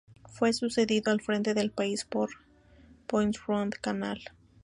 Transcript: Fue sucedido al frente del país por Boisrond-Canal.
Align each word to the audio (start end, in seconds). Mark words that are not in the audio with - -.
Fue 0.31 0.51
sucedido 0.51 1.11
al 1.11 1.21
frente 1.21 1.53
del 1.53 1.69
país 1.69 2.05
por 2.05 2.31
Boisrond-Canal. 3.07 4.19